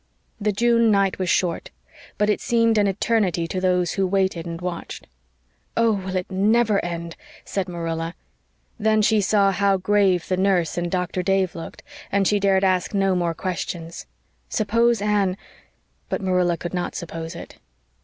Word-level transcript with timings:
The 0.39 0.51
June 0.51 0.89
night 0.89 1.19
was 1.19 1.29
short; 1.29 1.69
but 2.17 2.27
it 2.27 2.41
seemed 2.41 2.79
an 2.79 2.87
eternity 2.87 3.47
to 3.47 3.61
those 3.61 3.91
who 3.91 4.07
waited 4.07 4.47
and 4.47 4.59
watched. 4.59 5.05
"Oh, 5.77 5.91
will 5.91 6.15
it 6.15 6.31
NEVER 6.31 6.83
end?" 6.83 7.15
said 7.45 7.69
Marilla; 7.69 8.15
then 8.79 9.03
she 9.03 9.21
saw 9.21 9.51
how 9.51 9.77
grave 9.77 10.27
the 10.27 10.37
nurse 10.37 10.75
and 10.75 10.89
Doctor 10.89 11.21
Dave 11.21 11.53
looked, 11.53 11.83
and 12.11 12.27
she 12.27 12.39
dared 12.39 12.63
ask 12.63 12.95
no 12.95 13.13
more 13.15 13.35
questions. 13.35 14.07
Suppose 14.49 15.03
Anne 15.03 15.37
but 16.09 16.19
Marilla 16.19 16.57
could 16.57 16.73
not 16.73 16.95
suppose 16.95 17.35
it. 17.35 17.57